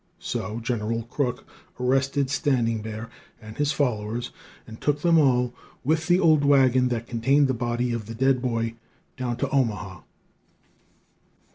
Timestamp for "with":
5.83-6.07